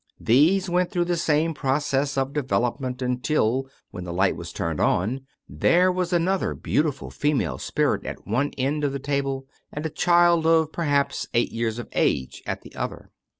These 0.19 0.67
wait 0.67 0.89
through 0.89 1.05
the 1.05 1.15
same 1.15 1.53
process 1.53 2.17
of 2.17 2.33
development 2.33 3.03
until, 3.03 3.45
^5 3.45 3.51
True 3.51 3.53
Stories 3.53 3.53
of 3.53 3.65
Modern 3.67 3.67
Magic 3.67 3.87
when 3.91 4.03
the 4.03 4.13
light 4.17 4.35
was 4.35 4.51
turned 4.51 4.79
on, 4.79 5.21
there 5.47 5.91
was 5.91 6.11
another 6.11 6.53
beautiful 6.55 7.11
female 7.11 7.59
spirit 7.59 8.03
at 8.03 8.25
one 8.25 8.49
end 8.57 8.83
of 8.83 8.93
the 8.93 8.97
table, 8.99 9.45
and 9.71 9.85
a 9.85 9.91
child 9.91 10.47
of 10.47 10.71
perhaps 10.71 11.27
eight 11.35 11.51
years 11.51 11.77
of 11.77 11.87
age 11.91 12.41
at 12.47 12.63
the 12.63 12.73
other. 12.75 13.11